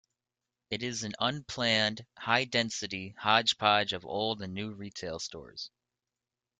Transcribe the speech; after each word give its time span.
It 0.71 0.81
is 0.81 1.03
an 1.03 1.13
unplanned, 1.19 2.07
high 2.17 2.45
density 2.45 3.13
hodge-podge 3.19 3.93
of 3.93 4.03
old 4.03 4.41
and 4.41 4.51
new 4.51 4.71
retail 4.73 5.19
stores. 5.19 5.69